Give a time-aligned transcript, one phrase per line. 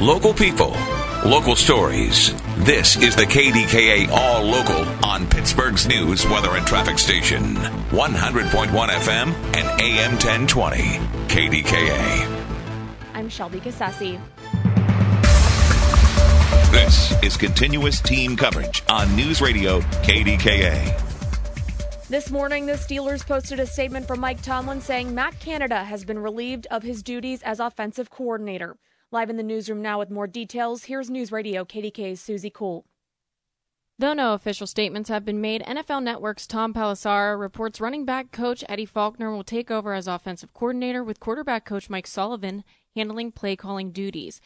[0.00, 0.74] Local people,
[1.26, 2.32] local stories.
[2.64, 7.54] This is the KDKA All Local on Pittsburgh's news, weather, and traffic station.
[7.54, 9.26] 100.1 FM
[9.58, 10.78] and AM 1020.
[11.28, 12.44] KDKA.
[13.12, 14.18] I'm Shelby Cassesse.
[16.72, 20.98] This is continuous team coverage on News Radio KDKA.
[22.08, 26.18] This morning, the Steelers posted a statement from Mike Tomlin saying Matt Canada has been
[26.18, 28.78] relieved of his duties as offensive coordinator.
[29.12, 32.86] Live in the newsroom now with more details, here's News Radio KDKA's Suzie Cool.
[33.98, 38.62] Though no official statements have been made, NFL Network's Tom Pelissero reports running back coach
[38.68, 42.62] Eddie Faulkner will take over as offensive coordinator with quarterback coach Mike Sullivan
[42.94, 44.40] handling play calling duties.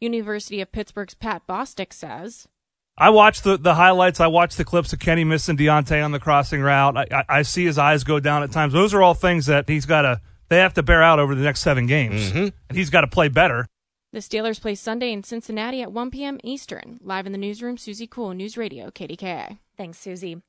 [0.00, 2.48] University of Pittsburgh's Pat Bostick says.
[2.96, 4.18] I watched the, the highlights.
[4.18, 6.96] I watched the clips of Kenny missing Diontae on the crossing route.
[6.96, 8.72] I, I, I see his eyes go down at times.
[8.72, 11.44] Those are all things that he's got to, they have to bear out over the
[11.44, 12.30] next seven games.
[12.30, 12.48] Mm-hmm.
[12.70, 13.66] And he's got to play better.
[14.16, 16.38] The Steelers play Sunday in Cincinnati at 1 p.m.
[16.42, 16.98] Eastern.
[17.02, 19.58] Live in the newsroom, Suzie Cool, News Radio, KDKA.
[19.76, 20.40] Thanks, Suzie.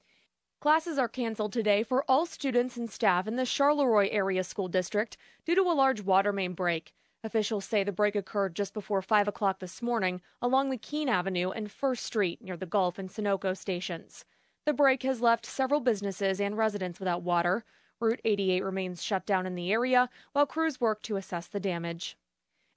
[0.61, 5.17] Classes are canceled today for all students and staff in the Charleroi Area School District
[5.45, 6.93] due to a large water main break.
[7.25, 11.69] Officials say the break occurred just before 5 o'clock this morning along McKean Avenue and
[11.69, 14.23] First Street near the Gulf and Sunoco stations.
[14.65, 17.65] The break has left several businesses and residents without water.
[17.99, 22.15] Route 88 remains shut down in the area while crews work to assess the damage.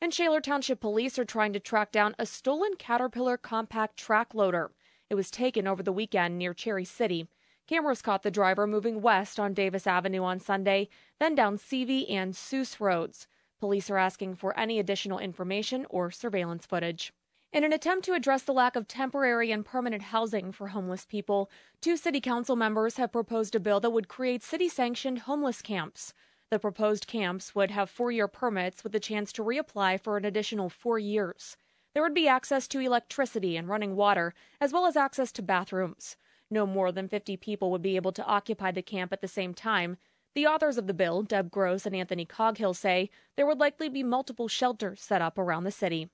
[0.02, 4.72] And Shaler Township police are trying to track down a stolen Caterpillar compact track loader.
[5.10, 7.28] It was taken over the weekend near Cherry City.
[7.66, 12.32] Cameras caught the driver moving west on Davis Avenue on Sunday, then down Seavey and
[12.32, 13.26] Seuss roads.
[13.60, 17.12] Police are asking for any additional information or surveillance footage.
[17.52, 21.50] In an attempt to address the lack of temporary and permanent housing for homeless people,
[21.82, 26.14] two city council members have proposed a bill that would create city sanctioned homeless camps.
[26.50, 30.24] The proposed camps would have four year permits with the chance to reapply for an
[30.24, 31.56] additional four years.
[31.94, 36.16] There would be access to electricity and running water, as well as access to bathrooms.
[36.50, 39.54] No more than 50 people would be able to occupy the camp at the same
[39.54, 39.96] time.
[40.34, 44.02] The authors of the bill, Deb Gross and Anthony Coghill, say there would likely be
[44.02, 46.08] multiple shelters set up around the city.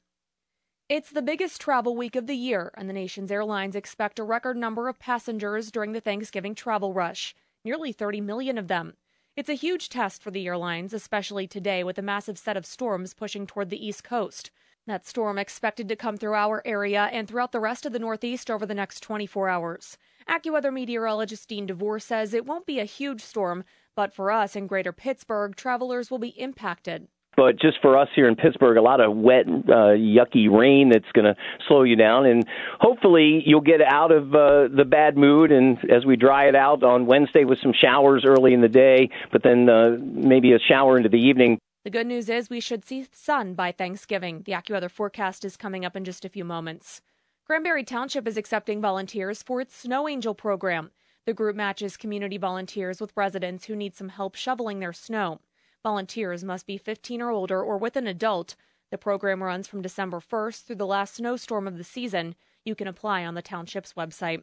[0.88, 4.56] It's the biggest travel week of the year, and the nation's airlines expect a record
[4.56, 8.94] number of passengers during the Thanksgiving travel rush, nearly 30 million of them.
[9.36, 13.12] It's a huge test for the airlines, especially today with a massive set of storms
[13.12, 14.50] pushing toward the East Coast.
[14.86, 18.50] That storm expected to come through our area and throughout the rest of the Northeast
[18.50, 19.98] over the next 24 hours.
[20.26, 23.64] AccuWeather meteorologist Dean DeVore says it won't be a huge storm,
[23.94, 27.08] but for us in greater Pittsburgh, travelers will be impacted.
[27.36, 31.10] But just for us here in Pittsburgh, a lot of wet, uh, yucky rain that's
[31.12, 31.36] going to
[31.68, 32.24] slow you down.
[32.26, 32.44] And
[32.80, 35.52] hopefully you'll get out of uh, the bad mood.
[35.52, 39.10] And as we dry it out on Wednesday with some showers early in the day,
[39.30, 41.58] but then uh, maybe a shower into the evening.
[41.84, 44.42] The good news is we should see sun by Thanksgiving.
[44.44, 47.00] The AccuWeather forecast is coming up in just a few moments.
[47.44, 50.90] Cranberry Township is accepting volunteers for its Snow Angel program.
[51.26, 55.40] The group matches community volunteers with residents who need some help shoveling their snow.
[55.86, 58.56] Volunteers must be 15 or older or with an adult.
[58.90, 62.34] The program runs from December 1st through the last snowstorm of the season.
[62.64, 64.42] You can apply on the township's website.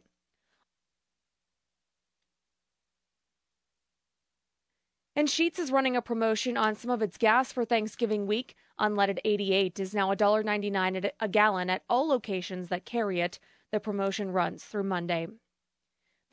[5.14, 8.54] And Sheetz is running a promotion on some of its gas for Thanksgiving week.
[8.80, 13.38] Unleaded 88 is now $1.99 a gallon at all locations that carry it.
[13.70, 15.26] The promotion runs through Monday.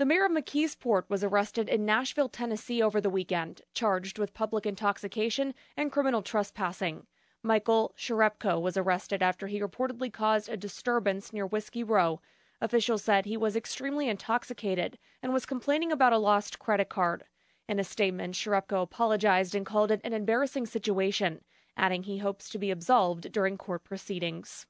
[0.02, 4.66] The mayor of McKeesport was arrested in Nashville, Tennessee over the weekend, charged with public
[4.66, 7.06] intoxication and criminal trespassing.
[7.44, 12.20] Michael Cherepko was arrested after he reportedly caused a disturbance near Whiskey Row.
[12.60, 17.26] Officials said he was extremely intoxicated and was complaining about a lost credit card.
[17.70, 21.42] In a statement, Sharepko apologized and called it an embarrassing situation,
[21.78, 24.66] adding he hopes to be absolved during court proceedings.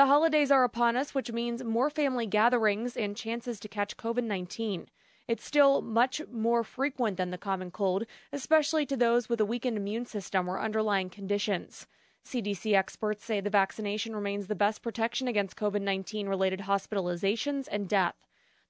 [0.00, 4.24] The holidays are upon us, which means more family gatherings and chances to catch COVID
[4.24, 4.88] 19.
[5.28, 9.76] It's still much more frequent than the common cold, especially to those with a weakened
[9.76, 11.86] immune system or underlying conditions.
[12.24, 17.86] CDC experts say the vaccination remains the best protection against COVID 19 related hospitalizations and
[17.86, 18.14] death.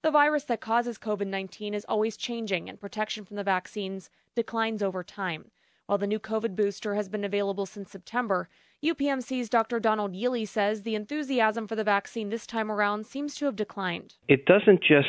[0.03, 4.83] The virus that causes COVID 19 is always changing, and protection from the vaccines declines
[4.83, 5.53] over time.
[5.91, 8.49] While the new COVID booster has been available since September,
[8.81, 9.81] UPMC's Dr.
[9.81, 14.15] Donald Yealy says the enthusiasm for the vaccine this time around seems to have declined.
[14.29, 15.09] It doesn't just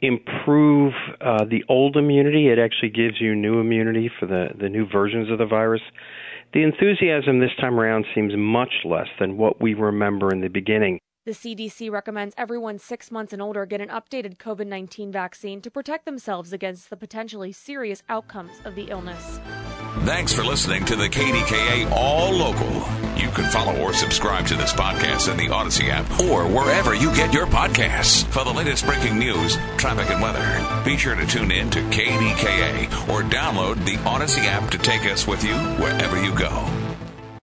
[0.00, 4.84] improve uh, the old immunity, it actually gives you new immunity for the, the new
[4.92, 5.82] versions of the virus.
[6.52, 10.98] The enthusiasm this time around seems much less than what we remember in the beginning.
[11.24, 15.70] The CDC recommends everyone six months and older get an updated COVID 19 vaccine to
[15.70, 19.38] protect themselves against the potentially serious outcomes of the illness.
[20.04, 22.70] Thanks for listening to the KDKA All Local.
[23.16, 27.12] You can follow or subscribe to this podcast in the Audacy app or wherever you
[27.14, 28.24] get your podcasts.
[28.26, 33.08] For the latest breaking news, traffic, and weather, be sure to tune in to KDKA
[33.08, 36.75] or download the Audacy app to take us with you wherever you go.